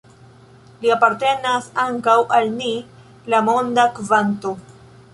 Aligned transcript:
Li 0.85 0.93
apartenas 0.95 1.69
ankaŭ 1.85 2.17
al 2.39 2.51
ni, 2.57 2.73
la 3.35 3.45
monda 3.53 3.89
kvanto. 4.01 4.61